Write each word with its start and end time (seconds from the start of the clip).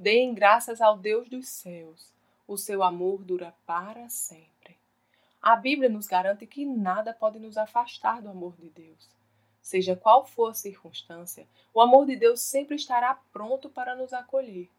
Deem 0.00 0.32
graças 0.32 0.80
ao 0.80 0.96
Deus 0.96 1.28
dos 1.28 1.48
céus, 1.48 2.14
o 2.46 2.56
seu 2.56 2.84
amor 2.84 3.24
dura 3.24 3.52
para 3.66 4.08
sempre. 4.08 4.78
A 5.42 5.56
Bíblia 5.56 5.88
nos 5.88 6.06
garante 6.06 6.46
que 6.46 6.64
nada 6.64 7.12
pode 7.12 7.40
nos 7.40 7.58
afastar 7.58 8.22
do 8.22 8.28
amor 8.28 8.54
de 8.56 8.70
Deus. 8.70 9.10
Seja 9.60 9.96
qual 9.96 10.24
for 10.24 10.50
a 10.50 10.54
circunstância, 10.54 11.48
o 11.74 11.80
amor 11.80 12.06
de 12.06 12.14
Deus 12.14 12.40
sempre 12.42 12.76
estará 12.76 13.12
pronto 13.32 13.68
para 13.68 13.96
nos 13.96 14.12
acolher. 14.12 14.70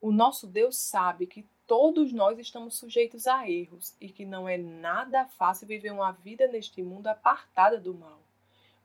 O 0.00 0.10
nosso 0.10 0.46
Deus 0.46 0.78
sabe 0.78 1.26
que 1.26 1.46
todos 1.66 2.10
nós 2.10 2.38
estamos 2.38 2.78
sujeitos 2.78 3.26
a 3.26 3.46
erros 3.50 3.94
e 4.00 4.08
que 4.08 4.24
não 4.24 4.48
é 4.48 4.56
nada 4.56 5.26
fácil 5.26 5.66
viver 5.66 5.92
uma 5.92 6.12
vida 6.12 6.48
neste 6.48 6.82
mundo 6.82 7.08
apartada 7.08 7.78
do 7.78 7.92
mal. 7.92 8.22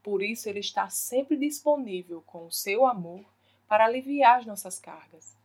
Por 0.04 0.22
isso, 0.22 0.50
Ele 0.50 0.60
está 0.60 0.90
sempre 0.90 1.38
disponível 1.38 2.22
com 2.24 2.48
o 2.48 2.52
seu 2.52 2.86
amor 2.86 3.24
para 3.66 3.86
aliviar 3.86 4.40
as 4.40 4.46
nossas 4.46 4.78
cargas. 4.78 5.42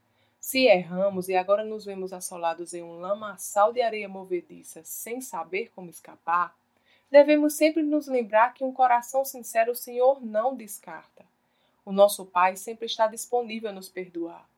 Se 0.48 0.60
erramos 0.64 1.28
e 1.28 1.36
agora 1.36 1.62
nos 1.62 1.84
vemos 1.84 2.10
assolados 2.10 2.72
em 2.72 2.82
um 2.82 2.98
lamaçal 2.98 3.70
de 3.70 3.82
areia 3.82 4.08
movediça 4.08 4.80
sem 4.82 5.20
saber 5.20 5.70
como 5.74 5.90
escapar, 5.90 6.56
devemos 7.10 7.52
sempre 7.52 7.82
nos 7.82 8.06
lembrar 8.06 8.54
que 8.54 8.64
um 8.64 8.72
coração 8.72 9.26
sincero 9.26 9.72
o 9.72 9.76
Senhor 9.76 10.24
não 10.24 10.56
descarta. 10.56 11.22
O 11.84 11.92
nosso 11.92 12.24
Pai 12.24 12.56
sempre 12.56 12.86
está 12.86 13.06
disponível 13.06 13.68
a 13.68 13.74
nos 13.74 13.90
perdoar, 13.90 14.48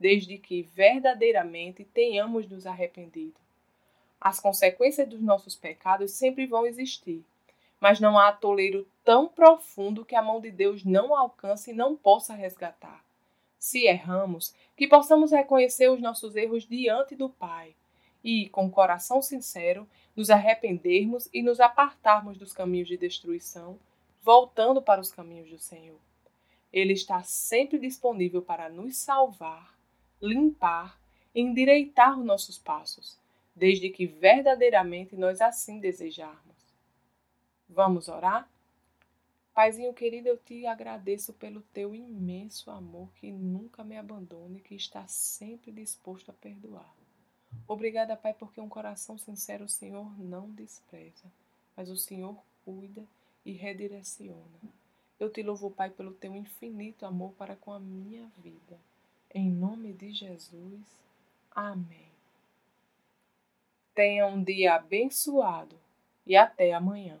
desde 0.00 0.38
que 0.38 0.62
verdadeiramente 0.62 1.84
tenhamos 1.84 2.48
nos 2.48 2.66
arrependido. 2.66 3.38
As 4.18 4.40
consequências 4.40 5.06
dos 5.06 5.20
nossos 5.20 5.54
pecados 5.54 6.12
sempre 6.12 6.46
vão 6.46 6.64
existir, 6.64 7.22
mas 7.78 8.00
não 8.00 8.18
há 8.18 8.28
atoleiro 8.28 8.88
tão 9.04 9.28
profundo 9.28 10.06
que 10.06 10.16
a 10.16 10.22
mão 10.22 10.40
de 10.40 10.50
Deus 10.50 10.86
não 10.86 11.14
alcance 11.14 11.70
e 11.70 11.74
não 11.74 11.94
possa 11.94 12.32
resgatar 12.32 13.04
se 13.64 13.86
erramos, 13.86 14.54
que 14.76 14.86
possamos 14.86 15.30
reconhecer 15.30 15.88
os 15.88 15.98
nossos 15.98 16.36
erros 16.36 16.68
diante 16.68 17.16
do 17.16 17.30
Pai 17.30 17.74
e, 18.22 18.50
com 18.50 18.70
coração 18.70 19.22
sincero, 19.22 19.88
nos 20.14 20.28
arrependermos 20.28 21.30
e 21.32 21.42
nos 21.42 21.58
apartarmos 21.60 22.36
dos 22.36 22.52
caminhos 22.52 22.88
de 22.88 22.98
destruição, 22.98 23.78
voltando 24.22 24.82
para 24.82 25.00
os 25.00 25.10
caminhos 25.10 25.48
do 25.48 25.58
Senhor. 25.58 25.98
Ele 26.70 26.92
está 26.92 27.22
sempre 27.22 27.78
disponível 27.78 28.42
para 28.42 28.68
nos 28.68 28.98
salvar, 28.98 29.74
limpar 30.20 31.00
endireitar 31.34 32.18
os 32.18 32.24
nossos 32.24 32.58
passos, 32.58 33.18
desde 33.56 33.88
que 33.88 34.06
verdadeiramente 34.06 35.16
nós 35.16 35.40
assim 35.40 35.80
desejarmos. 35.80 36.54
Vamos 37.66 38.08
orar? 38.08 38.46
Paizinho 39.54 39.94
querido, 39.94 40.26
eu 40.26 40.36
te 40.36 40.66
agradeço 40.66 41.32
pelo 41.32 41.60
teu 41.72 41.94
imenso 41.94 42.72
amor 42.72 43.08
que 43.14 43.30
nunca 43.30 43.84
me 43.84 43.96
abandona 43.96 44.58
e 44.58 44.60
que 44.60 44.74
está 44.74 45.06
sempre 45.06 45.70
disposto 45.70 46.30
a 46.30 46.34
perdoar. 46.34 46.92
Obrigada, 47.68 48.16
Pai, 48.16 48.34
porque 48.34 48.60
um 48.60 48.68
coração 48.68 49.16
sincero 49.16 49.64
o 49.64 49.68
Senhor 49.68 50.18
não 50.18 50.50
despreza, 50.50 51.30
mas 51.76 51.88
o 51.88 51.96
Senhor 51.96 52.36
cuida 52.64 53.06
e 53.44 53.52
redireciona. 53.52 54.58
Eu 55.20 55.30
te 55.30 55.40
louvo, 55.40 55.70
Pai, 55.70 55.88
pelo 55.88 56.12
teu 56.14 56.34
infinito 56.34 57.06
amor 57.06 57.32
para 57.34 57.54
com 57.54 57.72
a 57.72 57.78
minha 57.78 58.26
vida. 58.38 58.76
Em 59.32 59.48
nome 59.48 59.92
de 59.92 60.12
Jesus. 60.12 60.80
Amém. 61.52 62.10
Tenha 63.94 64.26
um 64.26 64.42
dia 64.42 64.74
abençoado 64.74 65.78
e 66.26 66.36
até 66.36 66.72
amanhã. 66.74 67.20